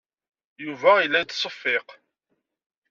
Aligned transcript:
Yuba 0.65 0.91
yella 1.03 1.19
yettseffiq. 1.21 1.87